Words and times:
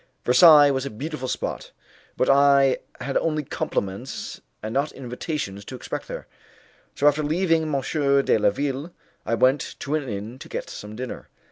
Versailles 0.25 0.71
was 0.71 0.83
a 0.83 0.89
beautiful 0.89 1.27
spot, 1.27 1.69
but 2.17 2.27
I 2.27 2.79
had 3.01 3.17
only 3.17 3.43
compliments 3.43 4.41
and 4.63 4.73
not 4.73 4.91
invitations 4.93 5.63
to 5.65 5.75
expect 5.75 6.07
there, 6.07 6.25
so 6.95 7.07
after 7.07 7.21
leaving 7.21 7.65
M. 7.71 7.81
de 8.25 8.37
la 8.39 8.49
Ville 8.49 8.91
I 9.27 9.35
went 9.35 9.75
to 9.77 9.93
an 9.93 10.09
inn 10.09 10.39
to 10.39 10.49
get 10.49 10.71
some 10.71 10.95
dinner. 10.95 11.29